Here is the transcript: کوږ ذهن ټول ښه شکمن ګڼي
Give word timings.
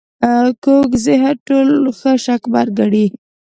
کوږ 0.63 0.89
ذهن 1.05 1.35
ټول 1.47 1.69
ښه 1.97 2.11
شکمن 2.25 2.67
ګڼي 2.79 3.05